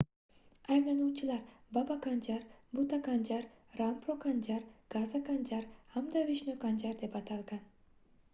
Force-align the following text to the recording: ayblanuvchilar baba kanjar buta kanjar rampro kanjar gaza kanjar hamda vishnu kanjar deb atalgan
ayblanuvchilar 0.75 1.43
baba 1.77 1.97
kanjar 2.05 2.47
buta 2.79 2.99
kanjar 3.09 3.45
rampro 3.81 4.17
kanjar 4.25 4.65
gaza 4.97 5.23
kanjar 5.29 5.69
hamda 5.99 6.27
vishnu 6.33 6.59
kanjar 6.67 7.01
deb 7.05 7.21
atalgan 7.25 7.65